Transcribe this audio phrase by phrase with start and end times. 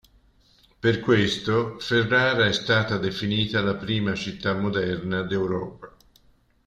[0.79, 5.95] Per questo Ferrara è stata definita la prima città moderna d'Europa.